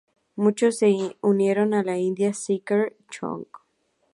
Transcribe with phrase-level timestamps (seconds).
[0.35, 3.49] Muchos se unieron a la Indian Shaker Church.